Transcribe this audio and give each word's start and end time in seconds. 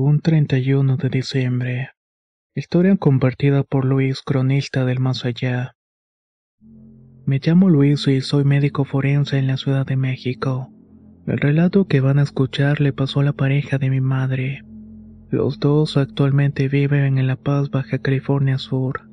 Un 0.00 0.20
31 0.20 0.96
de 0.96 1.08
diciembre. 1.08 1.90
Historia 2.54 2.94
compartida 2.94 3.64
por 3.64 3.84
Luis, 3.84 4.22
cronista 4.22 4.84
del 4.84 5.00
más 5.00 5.24
allá. 5.24 5.74
Me 7.26 7.40
llamo 7.44 7.68
Luis 7.68 8.06
y 8.06 8.20
soy 8.20 8.44
médico 8.44 8.84
forense 8.84 9.38
en 9.38 9.48
la 9.48 9.56
Ciudad 9.56 9.84
de 9.84 9.96
México. 9.96 10.70
El 11.26 11.38
relato 11.38 11.88
que 11.88 11.98
van 11.98 12.20
a 12.20 12.22
escuchar 12.22 12.80
le 12.80 12.92
pasó 12.92 13.18
a 13.18 13.24
la 13.24 13.32
pareja 13.32 13.78
de 13.78 13.90
mi 13.90 14.00
madre. 14.00 14.62
Los 15.30 15.58
dos 15.58 15.96
actualmente 15.96 16.68
viven 16.68 17.18
en 17.18 17.26
La 17.26 17.34
Paz, 17.34 17.68
Baja 17.68 17.98
California 17.98 18.58
Sur. 18.58 19.10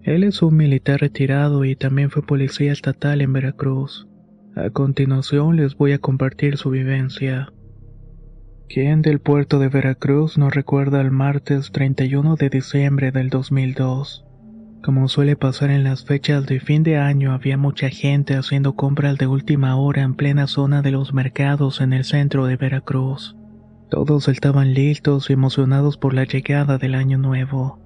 Él 0.00 0.24
es 0.24 0.40
un 0.40 0.56
militar 0.56 1.00
retirado 1.00 1.66
y 1.66 1.76
también 1.76 2.10
fue 2.10 2.24
policía 2.24 2.72
estatal 2.72 3.20
en 3.20 3.34
Veracruz. 3.34 4.08
A 4.56 4.70
continuación 4.70 5.56
les 5.56 5.76
voy 5.76 5.92
a 5.92 5.98
compartir 5.98 6.56
su 6.56 6.70
vivencia. 6.70 7.52
¿Quién 8.72 9.02
del 9.02 9.20
puerto 9.20 9.58
de 9.58 9.68
Veracruz 9.68 10.38
no 10.38 10.48
recuerda 10.48 11.02
el 11.02 11.10
martes 11.10 11.72
31 11.72 12.36
de 12.36 12.48
diciembre 12.48 13.12
del 13.12 13.28
2002? 13.28 14.24
Como 14.82 15.08
suele 15.08 15.36
pasar 15.36 15.70
en 15.70 15.84
las 15.84 16.06
fechas 16.06 16.46
de 16.46 16.58
fin 16.58 16.82
de 16.82 16.96
año, 16.96 17.34
había 17.34 17.58
mucha 17.58 17.90
gente 17.90 18.34
haciendo 18.34 18.74
compras 18.74 19.18
de 19.18 19.26
última 19.26 19.76
hora 19.76 20.00
en 20.00 20.14
plena 20.14 20.46
zona 20.46 20.80
de 20.80 20.90
los 20.90 21.12
mercados 21.12 21.82
en 21.82 21.92
el 21.92 22.04
centro 22.04 22.46
de 22.46 22.56
Veracruz. 22.56 23.36
Todos 23.90 24.28
estaban 24.28 24.72
listos 24.72 25.28
y 25.28 25.34
emocionados 25.34 25.98
por 25.98 26.14
la 26.14 26.24
llegada 26.24 26.78
del 26.78 26.94
año 26.94 27.18
nuevo. 27.18 27.78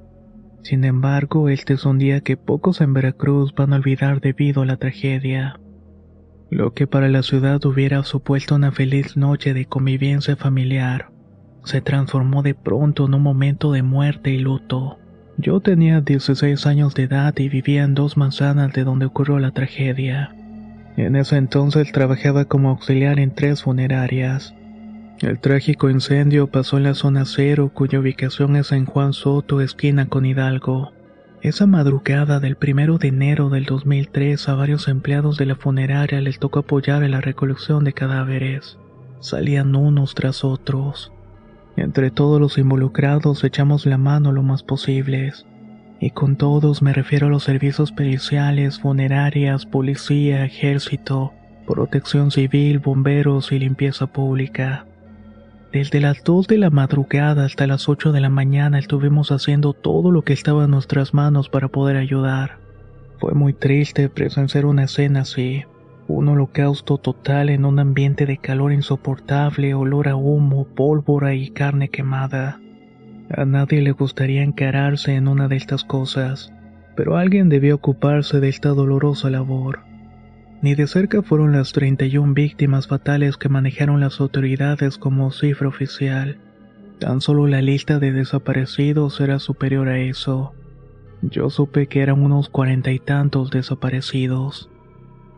Sin 0.62 0.84
embargo, 0.84 1.48
este 1.48 1.74
es 1.74 1.84
un 1.84 1.98
día 1.98 2.20
que 2.20 2.36
pocos 2.36 2.80
en 2.80 2.92
Veracruz 2.92 3.52
van 3.56 3.72
a 3.72 3.76
olvidar 3.76 4.20
debido 4.20 4.62
a 4.62 4.66
la 4.66 4.76
tragedia. 4.76 5.58
Lo 6.50 6.75
que 6.75 6.86
para 6.86 7.08
la 7.08 7.22
ciudad 7.22 7.64
hubiera 7.64 8.02
supuesto 8.05 8.55
una 8.55 8.70
feliz 8.70 9.16
noche 9.16 9.52
de 9.52 9.66
convivencia 9.66 10.36
familiar, 10.36 11.11
se 11.64 11.80
transformó 11.80 12.42
de 12.42 12.55
pronto 12.55 13.06
en 13.06 13.14
un 13.14 13.22
momento 13.22 13.72
de 13.72 13.83
muerte 13.83 14.30
y 14.30 14.38
luto. 14.38 14.98
Yo 15.38 15.61
tenía 15.61 16.00
16 16.00 16.64
años 16.66 16.94
de 16.94 17.03
edad 17.03 17.34
y 17.36 17.48
vivía 17.48 17.83
en 17.83 17.94
dos 17.94 18.16
manzanas 18.16 18.72
de 18.72 18.84
donde 18.84 19.06
ocurrió 19.06 19.38
la 19.41 19.50
tragedia. 19.50 20.34
En 20.97 21.16
ese 21.16 21.36
entonces 21.36 21.91
trabajaba 21.92 22.47
como 22.47 22.70
auxiliar 22.70 23.19
en 23.19 23.34
tres 23.34 23.64
funerarias. 23.64 24.55
El 25.20 25.41
trágico 25.41 25.91
incendio 25.91 26.47
pasó 26.47 26.77
en 26.77 26.84
la 26.84 26.94
zona 26.94 27.25
cero, 27.25 27.70
cuya 27.75 27.98
ubicación 27.98 28.55
es 28.56 28.70
en 28.70 28.86
Juan 28.86 29.12
Soto, 29.12 29.60
esquina 29.60 30.06
con 30.06 30.25
Hidalgo. 30.25 30.92
Esa 31.42 31.66
madrugada 31.66 32.40
del 32.40 32.56
primero 32.56 32.98
de 32.98 33.08
enero 33.08 33.50
del 33.50 33.66
2003 33.66 34.48
a 34.48 34.54
varios 34.54 34.88
empleados 34.88 35.36
de 35.36 35.47
la 35.47 35.54
funeraria 35.54 36.20
les 36.20 36.38
tocó 36.38 36.60
apoyar 36.60 37.02
en 37.02 37.10
la 37.12 37.20
recolección 37.20 37.84
de 37.84 37.92
cadáveres. 37.92 38.78
Salían 39.20 39.76
unos 39.76 40.14
tras 40.14 40.44
otros. 40.44 41.12
Entre 41.76 42.10
todos 42.10 42.41
los 42.41 42.56
involucrados 42.58 43.44
echamos 43.44 43.84
la 43.84 43.98
mano 43.98 44.32
lo 44.32 44.42
más 44.42 44.62
posibles. 44.62 45.46
Y 46.00 46.10
con 46.10 46.36
todos 46.36 46.82
me 46.82 46.92
refiero 46.92 47.26
a 47.26 47.30
los 47.30 47.44
servicios 47.44 47.92
periciales, 47.92 48.80
funerarias, 48.80 49.66
policía, 49.66 50.44
ejército, 50.44 51.32
protección 51.66 52.30
civil, 52.30 52.78
bomberos 52.78 53.52
y 53.52 53.58
limpieza 53.58 54.06
pública. 54.06 54.86
Desde 55.72 56.00
las 56.00 56.22
2 56.22 56.47
de 56.47 56.59
la 56.59 56.71
madrugada 56.71 57.44
hasta 57.44 57.66
las 57.66 57.88
8 57.88 58.12
de 58.12 58.21
la 58.21 58.28
mañana 58.28 58.78
estuvimos 58.78 59.32
haciendo 59.32 59.72
todo 59.72 60.10
lo 60.10 60.22
que 60.22 60.32
estaba 60.32 60.65
en 60.65 60.71
nuestras 60.71 61.12
manos 61.12 61.49
para 61.49 61.69
poder 61.69 61.97
ayudar. 61.97 62.59
Fue 63.19 63.32
muy 63.34 63.53
triste 63.53 64.09
presenciar 64.09 64.65
una 64.65 64.84
escena 64.84 65.21
así, 65.21 65.65
un 66.09 66.28
holocausto 66.28 66.99
total 66.99 67.50
en 67.50 67.65
un 67.65 67.78
ambiente 67.78 68.26
de 68.26 68.38
calor 68.38 68.72
insoportable, 68.72 69.75
olor 69.75 70.09
a 70.09 70.16
humo, 70.16 70.66
pólvora 70.66 71.34
y 71.34 71.50
carne 71.50 71.88
quemada. 71.88 72.60
A 73.28 73.44
nadie 73.44 73.82
le 73.82 73.91
gustaría 73.91 74.44
encararse 74.44 75.15
en 75.16 75.26
una 75.26 75.49
de 75.49 75.56
estas 75.56 75.82
cosas, 75.84 76.53
pero 76.94 77.16
alguien 77.16 77.49
debió 77.49 77.75
ocuparse 77.75 78.38
de 78.38 78.49
esta 78.49 78.69
dolorosa 78.69 79.31
labor. 79.31 79.81
Ni 80.62 80.75
de 80.75 80.87
cerca 80.87 81.22
fueron 81.22 81.53
las 81.53 81.72
31 81.72 82.34
víctimas 82.34 82.87
fatales 82.89 83.37
que 83.37 83.49
manejaron 83.49 84.00
las 84.00 84.21
autoridades 84.21 84.97
como 84.97 85.31
cifra 85.31 85.69
oficial. 85.69 86.39
Tan 86.99 87.21
solo 87.21 87.47
la 87.47 87.61
lista 87.61 87.99
de 87.99 88.12
desaparecidos 88.12 89.21
era 89.21 89.39
superior 89.39 89.89
a 89.89 89.99
eso. 89.99 90.55
Yo 91.21 91.50
supe 91.50 91.89
que 91.89 92.00
eran 92.00 92.22
unos 92.22 92.49
cuarenta 92.49 92.91
y 92.91 92.99
tantos 92.99 93.50
desaparecidos. 93.50 94.71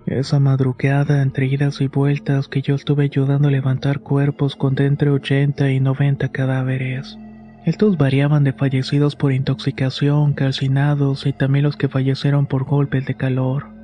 Esa 0.06 0.38
madrugada, 0.40 1.20
entre 1.20 1.46
idas 1.46 1.80
y 1.80 1.88
vueltas, 1.88 2.48
que 2.48 2.62
yo 2.62 2.74
estuve 2.74 3.04
ayudando 3.04 3.48
a 3.48 3.50
levantar 3.50 4.00
cuerpos 4.00 4.56
con 4.56 4.80
entre 4.80 5.10
80 5.10 5.70
y 5.70 5.80
90 5.80 6.30
cadáveres. 6.30 7.18
Estos 7.66 7.98
variaban 7.98 8.44
de 8.44 8.54
fallecidos 8.54 9.16
por 9.16 9.32
intoxicación, 9.32 10.32
calcinados 10.32 11.26
y 11.26 11.32
también 11.32 11.64
los 11.64 11.76
que 11.76 11.88
fallecieron 11.88 12.46
por 12.46 12.64
golpes 12.64 13.04
de 13.04 13.14
calor. 13.14 13.77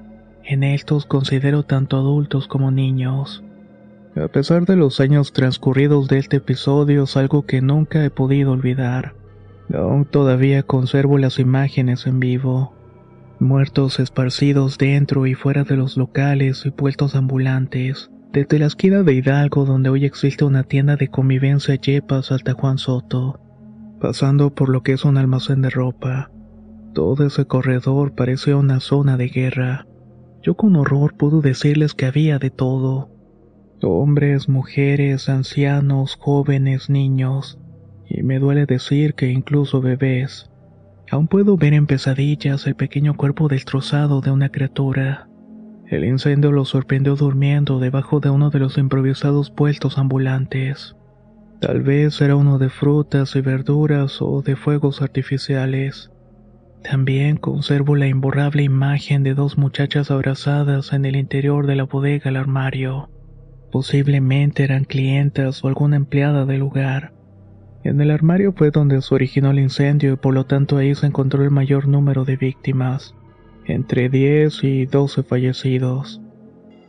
En 0.47 0.62
estos 0.62 1.06
considero 1.06 1.62
tanto 1.62 1.97
adultos 1.97 2.49
como 2.49 2.71
niños. 2.71 3.43
A 4.15 4.28
pesar 4.28 4.66
de 4.66 4.77
los 4.77 5.00
años 5.00 5.32
transcurridos 5.32 6.06
de 6.09 6.19
este 6.19 6.37
episodio, 6.37 7.05
es 7.05 7.16
algo 7.16 7.47
que 7.47 7.62
nunca 7.62 8.05
he 8.05 8.10
podido 8.10 8.53
olvidar. 8.53 9.15
Aún 9.72 10.04
todavía 10.04 10.62
conservo 10.62 11.16
las 11.16 11.38
imágenes 11.38 12.06
en 12.06 12.21
vivo. 12.21 12.75
Muertos 13.41 13.99
esparcidos 13.99 14.77
dentro 14.78 15.27
y 15.27 15.34
fuera 15.34 15.65
de 15.65 15.77
los 15.77 15.97
locales 15.97 16.66
y 16.66 16.71
puestos 16.71 17.15
ambulantes. 17.15 18.10
Desde 18.33 18.59
la 18.59 18.66
esquina 18.66 19.03
de 19.03 19.15
Hidalgo, 19.15 19.65
donde 19.65 19.88
hoy 19.88 20.04
existe 20.04 20.44
una 20.44 20.62
tienda 20.65 20.97
de 20.97 21.09
convivencia 21.09 21.75
Yepas 21.77 22.33
hasta 22.33 22.53
Juan 22.53 22.78
Soto. 22.78 23.41
Pasando 24.00 24.54
por 24.54 24.69
lo 24.69 24.83
que 24.83 24.93
es 24.93 25.04
un 25.04 25.16
almacén 25.16 25.62
de 25.62 25.71
ropa. 25.71 26.31
Todo 26.93 27.27
ese 27.27 27.47
corredor 27.47 28.15
parecía 28.15 28.56
una 28.56 28.81
zona 28.81 29.16
de 29.16 29.28
guerra. 29.28 29.87
Yo 30.44 30.56
con 30.56 30.77
horror 30.77 31.16
pude 31.16 31.41
decirles 31.41 31.94
que 31.94 32.05
había 32.05 32.38
de 32.38 32.50
todo. 32.50 33.09
Hombres, 33.82 34.47
mujeres, 34.47 35.31
ancianos, 35.31 36.16
jóvenes, 36.21 36.91
niños. 36.91 37.59
Y 38.06 38.22
me 38.22 38.38
duele 38.38 38.66
decir 38.66 39.15
que 39.15 39.31
incluso 39.31 39.81
bebés. 39.81 40.50
Aún 41.10 41.28
puedo 41.28 41.56
ver 41.56 41.72
en 41.72 41.87
pesadillas 41.87 42.66
el 42.66 42.75
pequeño 42.75 43.16
cuerpo 43.16 43.49
destrozado 43.49 44.21
de 44.21 44.33
una 44.33 44.50
criatura. 44.50 45.31
El 45.87 46.04
incendio 46.04 46.53
lo 46.53 46.66
sorprendió 46.66 47.16
durmiendo 47.16 47.78
debajo 47.78 48.21
de 48.21 48.28
uno 48.28 48.50
de 48.50 48.59
los 48.59 48.77
improvisados 48.77 49.50
puestos 49.50 49.97
ambulantes. 49.97 50.94
Tal 51.62 51.81
vez 51.81 52.21
era 52.21 52.36
uno 52.36 52.59
de 52.59 52.68
frutas 52.68 53.34
y 53.34 53.41
verduras 53.41 54.21
o 54.21 54.42
de 54.42 54.57
fuegos 54.57 55.01
artificiales. 55.01 56.10
También 56.84 57.39
conservo 57.39 57.97
la 57.97 58.09
imborrable 58.09 58.63
imagen 58.63 59.22
de 59.22 59.33
dos 59.33 59.57
muchachas 59.57 60.10
abrazadas 60.10 60.92
en 60.92 61.07
el 61.07 61.16
interior 61.16 61.66
de 61.66 61.77
la 61.77 61.84
bodega 61.84 62.28
al 62.28 62.36
armario. 62.36 63.09
Posiblemente 63.72 64.65
eran 64.65 64.84
clientas 64.84 65.65
o 65.65 65.69
alguna 65.69 65.97
empleada 65.97 66.45
del 66.45 66.60
lugar. 66.60 67.15
En 67.84 68.03
el 68.03 68.10
armario 68.10 68.53
fue 68.53 68.71
donde 68.71 69.01
se 69.01 69.15
originó 69.15 69.51
el 69.51 69.60
incendio 69.60 70.13
y 70.13 70.16
por 70.16 70.34
lo 70.34 70.45
tanto 70.45 70.77
ahí 70.77 70.95
se 70.95 71.07
encontró 71.07 71.42
el 71.42 71.51
mayor 71.51 71.89
número 71.89 72.27
de 72.27 72.36
víctimas, 72.36 73.15
entre 73.65 74.10
10 74.10 74.63
y 74.65 74.84
12 74.84 75.22
fallecidos. 75.22 76.21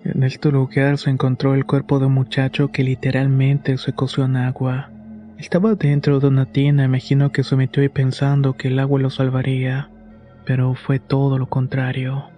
En 0.03 0.24
este 0.24 0.51
lugar 0.51 0.98
se 0.98 1.09
encontró 1.09 1.56
el 1.56 1.65
cuerpo 1.65 2.00
de 2.00 2.07
un 2.07 2.13
muchacho 2.13 2.69
que 2.69 2.83
literalmente 2.83 3.77
se 3.77 3.94
coció 3.94 4.25
en 4.25 4.36
agua. 4.36 4.91
Estaba 5.37 5.75
dentro 5.75 6.21
de 6.21 6.27
una 6.27 6.45
tina, 6.45 6.85
imagino 6.85 7.31
que 7.31 7.43
se 7.43 7.57
metió 7.57 7.83
ahí 7.83 7.89
pensando 7.89 8.53
que 8.53 8.69
el 8.69 8.79
agua 8.79 9.01
lo 9.01 9.09
salvaría, 9.09 9.89
pero 10.45 10.75
fue 10.75 10.99
todo 10.99 11.37
lo 11.37 11.47
contrario. 11.47 12.29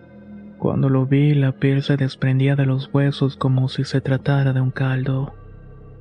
Cuando 0.58 0.90
lo 0.90 1.06
vi, 1.06 1.36
la 1.36 1.52
piel 1.52 1.84
se 1.84 1.96
desprendía 1.96 2.56
de 2.56 2.66
los 2.66 2.90
huesos 2.92 3.38
como 3.38 3.70
si 3.70 3.84
se 3.84 4.02
tratara 4.02 4.52
de 4.52 4.62
un 4.62 4.72
caldo. 4.72 5.36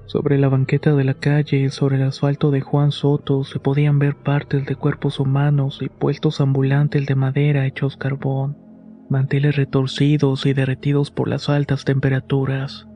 Sobre 0.06 0.38
la 0.38 0.48
banqueta 0.48 0.94
de 0.94 1.04
la 1.04 1.12
calle 1.12 1.58
y 1.58 1.68
sobre 1.68 1.96
el 1.96 2.04
asfalto 2.04 2.50
de 2.50 2.62
Juan 2.62 2.92
Soto 2.92 3.44
se 3.44 3.58
podían 3.58 3.98
ver 3.98 4.16
partes 4.16 4.64
de 4.64 4.76
cuerpos 4.76 5.20
humanos 5.20 5.80
y 5.82 5.90
puestos 5.90 6.40
ambulantes 6.40 7.04
de 7.04 7.14
madera 7.14 7.66
hechos 7.66 7.98
carbón, 7.98 8.56
manteles 9.10 9.56
retorcidos 9.56 10.46
y 10.46 10.54
derretidos 10.54 11.10
por 11.10 11.28
las 11.28 11.50
altas 11.50 11.84
temperaturas. 11.84 12.86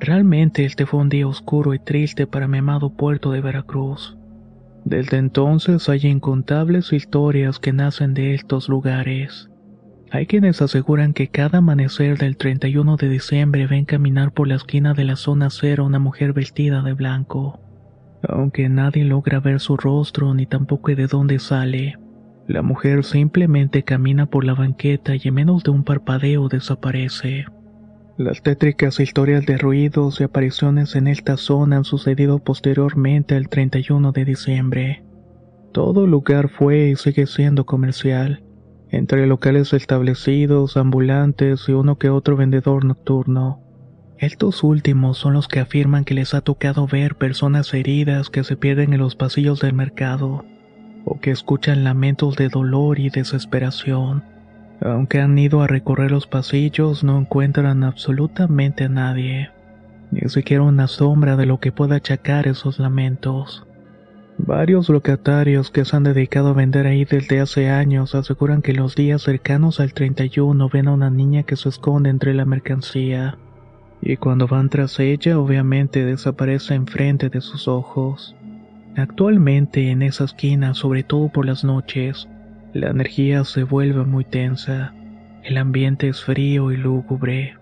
Realmente 0.00 0.64
este 0.64 0.86
fue 0.86 1.00
un 1.00 1.08
día 1.08 1.26
oscuro 1.26 1.74
y 1.74 1.78
triste 1.78 2.26
para 2.26 2.46
mi 2.46 2.58
amado 2.58 2.90
puerto 2.90 3.32
de 3.32 3.40
Veracruz. 3.40 4.16
Desde 4.84 5.18
entonces 5.18 5.88
hay 5.88 6.06
incontables 6.06 6.92
historias 6.92 7.58
que 7.58 7.72
nacen 7.72 8.14
de 8.14 8.34
estos 8.34 8.68
lugares. 8.68 9.50
Hay 10.10 10.26
quienes 10.26 10.62
aseguran 10.62 11.12
que 11.12 11.28
cada 11.28 11.58
amanecer 11.58 12.16
del 12.16 12.36
31 12.36 12.96
de 12.96 13.08
diciembre 13.08 13.66
ven 13.66 13.84
caminar 13.84 14.32
por 14.32 14.48
la 14.48 14.54
esquina 14.54 14.94
de 14.94 15.04
la 15.04 15.16
zona 15.16 15.50
cero 15.50 15.84
una 15.84 15.98
mujer 15.98 16.32
vestida 16.32 16.82
de 16.82 16.94
blanco. 16.94 17.60
Aunque 18.26 18.68
nadie 18.68 19.04
logra 19.04 19.40
ver 19.40 19.60
su 19.60 19.76
rostro 19.76 20.32
ni 20.32 20.46
tampoco 20.46 20.94
de 20.94 21.06
dónde 21.06 21.38
sale, 21.38 21.96
la 22.46 22.62
mujer 22.62 23.04
simplemente 23.04 23.82
camina 23.82 24.24
por 24.24 24.44
la 24.44 24.54
banqueta 24.54 25.14
y 25.14 25.20
en 25.24 25.34
menos 25.34 25.64
de 25.64 25.70
un 25.70 25.84
parpadeo 25.84 26.48
desaparece. 26.48 27.44
Las 28.18 28.42
tétricas 28.42 28.98
historias 28.98 29.46
de 29.46 29.58
ruidos 29.58 30.20
y 30.20 30.24
apariciones 30.24 30.96
en 30.96 31.06
esta 31.06 31.36
zona 31.36 31.76
han 31.76 31.84
sucedido 31.84 32.40
posteriormente 32.40 33.36
al 33.36 33.48
31 33.48 34.10
de 34.10 34.24
diciembre. 34.24 35.04
Todo 35.70 36.04
lugar 36.04 36.48
fue 36.48 36.88
y 36.88 36.96
sigue 36.96 37.28
siendo 37.28 37.64
comercial 37.64 38.42
entre 38.90 39.28
locales 39.28 39.72
establecidos, 39.72 40.76
ambulantes 40.76 41.68
y 41.68 41.72
uno 41.72 41.96
que 41.96 42.10
otro 42.10 42.36
vendedor 42.36 42.84
nocturno. 42.84 43.60
Estos 44.18 44.64
últimos 44.64 45.16
son 45.16 45.34
los 45.34 45.46
que 45.46 45.60
afirman 45.60 46.04
que 46.04 46.14
les 46.14 46.34
ha 46.34 46.40
tocado 46.40 46.88
ver 46.88 47.14
personas 47.14 47.72
heridas 47.72 48.30
que 48.30 48.42
se 48.42 48.56
pierden 48.56 48.94
en 48.94 48.98
los 48.98 49.14
pasillos 49.14 49.60
del 49.60 49.74
mercado, 49.74 50.44
o 51.04 51.20
que 51.20 51.30
escuchan 51.30 51.84
lamentos 51.84 52.34
de 52.34 52.48
dolor 52.48 52.98
y 52.98 53.10
desesperación. 53.10 54.24
Aunque 54.80 55.20
han 55.20 55.36
ido 55.38 55.62
a 55.62 55.66
recorrer 55.66 56.10
los 56.10 56.26
pasillos, 56.26 57.02
no 57.02 57.18
encuentran 57.18 57.82
absolutamente 57.82 58.84
a 58.84 58.88
nadie, 58.88 59.50
ni 60.10 60.28
siquiera 60.28 60.62
una 60.62 60.86
sombra 60.86 61.36
de 61.36 61.46
lo 61.46 61.58
que 61.58 61.72
pueda 61.72 61.96
achacar 61.96 62.46
esos 62.46 62.78
lamentos. 62.78 63.66
Varios 64.38 64.88
locatarios 64.88 65.72
que 65.72 65.84
se 65.84 65.96
han 65.96 66.04
dedicado 66.04 66.50
a 66.50 66.52
vender 66.52 66.86
ahí 66.86 67.04
desde 67.04 67.40
hace 67.40 67.70
años 67.70 68.14
aseguran 68.14 68.62
que 68.62 68.72
los 68.72 68.94
días 68.94 69.22
cercanos 69.22 69.80
al 69.80 69.92
31 69.92 70.68
ven 70.72 70.86
a 70.86 70.92
una 70.92 71.10
niña 71.10 71.42
que 71.42 71.56
se 71.56 71.68
esconde 71.68 72.08
entre 72.08 72.34
la 72.34 72.44
mercancía. 72.44 73.36
Y 74.00 74.16
cuando 74.16 74.46
van 74.46 74.68
tras 74.68 75.00
ella, 75.00 75.40
obviamente 75.40 76.04
desaparece 76.04 76.74
enfrente 76.74 77.30
de 77.30 77.40
sus 77.40 77.66
ojos. 77.66 78.36
Actualmente 78.96 79.90
en 79.90 80.02
esa 80.02 80.24
esquina, 80.24 80.72
sobre 80.74 81.02
todo 81.02 81.30
por 81.30 81.44
las 81.44 81.64
noches, 81.64 82.28
la 82.78 82.90
energía 82.90 83.44
se 83.44 83.64
vuelve 83.64 84.04
muy 84.04 84.24
tensa. 84.24 84.94
El 85.42 85.56
ambiente 85.56 86.08
es 86.08 86.22
frío 86.22 86.72
y 86.72 86.76
lúgubre. 86.76 87.56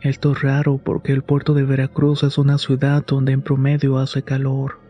Esto 0.00 0.32
es 0.32 0.42
raro 0.42 0.78
porque 0.78 1.12
el 1.12 1.22
puerto 1.22 1.54
de 1.54 1.64
Veracruz 1.64 2.22
es 2.22 2.38
una 2.38 2.58
ciudad 2.58 3.04
donde 3.06 3.32
en 3.32 3.42
promedio 3.42 3.98
hace 3.98 4.22
calor. 4.22 4.80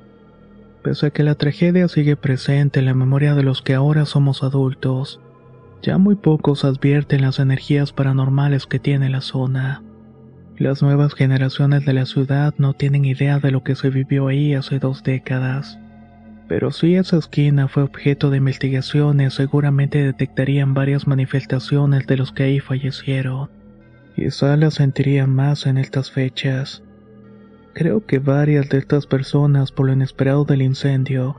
Pese 0.82 1.06
a 1.06 1.10
que 1.10 1.22
la 1.22 1.34
tragedia 1.34 1.88
sigue 1.88 2.16
presente 2.16 2.78
en 2.78 2.86
la 2.86 2.94
memoria 2.94 3.34
de 3.34 3.42
los 3.42 3.60
que 3.60 3.74
ahora 3.74 4.06
somos 4.06 4.42
adultos, 4.42 5.20
ya 5.82 5.98
muy 5.98 6.14
pocos 6.14 6.64
advierten 6.64 7.22
las 7.22 7.38
energías 7.38 7.92
paranormales 7.92 8.66
que 8.66 8.78
tiene 8.78 9.08
la 9.08 9.20
zona. 9.20 9.82
Las 10.56 10.82
nuevas 10.82 11.14
generaciones 11.14 11.84
de 11.86 11.94
la 11.94 12.06
ciudad 12.06 12.54
no 12.58 12.74
tienen 12.74 13.04
idea 13.04 13.38
de 13.38 13.50
lo 13.50 13.62
que 13.62 13.74
se 13.74 13.90
vivió 13.90 14.28
ahí 14.28 14.54
hace 14.54 14.78
dos 14.78 15.02
décadas. 15.02 15.78
Pero 16.50 16.72
si 16.72 16.96
esa 16.96 17.16
esquina 17.16 17.68
fue 17.68 17.84
objeto 17.84 18.28
de 18.28 18.38
investigaciones, 18.38 19.34
seguramente 19.34 20.02
detectarían 20.02 20.74
varias 20.74 21.06
manifestaciones 21.06 22.08
de 22.08 22.16
los 22.16 22.32
que 22.32 22.42
ahí 22.42 22.58
fallecieron. 22.58 23.48
Quizá 24.16 24.56
las 24.56 24.74
sentirían 24.74 25.30
más 25.30 25.66
en 25.66 25.78
estas 25.78 26.10
fechas. 26.10 26.82
Creo 27.72 28.04
que 28.04 28.18
varias 28.18 28.68
de 28.68 28.78
estas 28.78 29.06
personas, 29.06 29.70
por 29.70 29.86
lo 29.86 29.92
inesperado 29.92 30.44
del 30.44 30.62
incendio, 30.62 31.36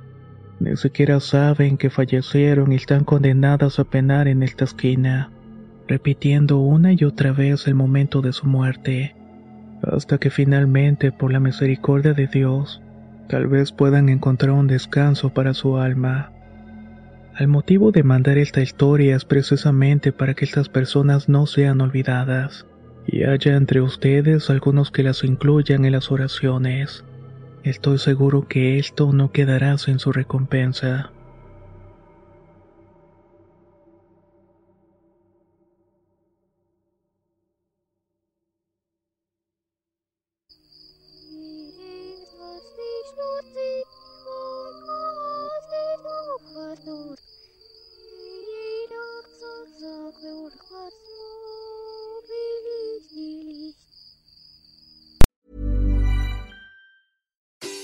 ni 0.62 0.78
siquiera 0.78 1.19
saben 1.19 1.78
que 1.78 1.90
fallecieron 1.90 2.72
y 2.72 2.75
están 2.75 3.04
condenadas 3.04 3.80
a 3.80 3.84
penar 3.84 4.30
en 4.30 4.44
esta 4.44 4.63
esquina, 4.63 5.30
repitiendo 5.90 6.60
una 6.60 6.94
y 6.94 7.04
otra 7.04 7.34
vez 7.34 7.68
el 7.68 7.75
momento 7.75 8.22
de 8.22 8.31
su 8.31 8.48
muerte, 8.48 9.13
hasta 9.84 10.19
que 10.19 10.30
finalmente, 10.30 11.12
por 11.12 11.34
la 11.34 11.42
misericordia 11.42 12.13
de 12.13 12.28
Dios, 12.28 12.81
tal 13.31 13.48
vez 13.48 13.72
puedan 13.72 14.10
encontrar 14.10 14.51
un 14.51 14.68
descanso 14.68 15.30
para 15.30 15.54
su 15.54 15.78
alma. 15.78 16.33
El 17.39 17.48
motivo 17.48 17.94
de 17.94 18.04
mandar 18.04 18.38
esta 18.38 18.62
historia 18.62 19.16
es 19.16 19.24
precisamente 19.24 20.12
para 20.12 20.33
que 20.33 20.44
estas 20.44 20.68
personas 20.68 21.30
no 21.30 21.45
sean 21.45 21.80
olvidadas 21.80 22.66
y 23.07 23.24
haya 23.24 23.56
entre 23.56 23.80
ustedes 23.80 24.50
algunos 24.50 24.92
que 24.92 25.04
las 25.04 25.24
incluyan 25.24 25.86
en 25.86 25.94
las 25.94 26.12
oraciones. 26.12 27.06
Estoy 27.63 28.00
seguro 28.00 28.50
que 28.50 28.78
esto 28.80 29.13
no 29.13 29.31
quedará 29.31 29.77
sin 29.77 30.00
su 30.00 30.12
recompensa. 30.12 31.12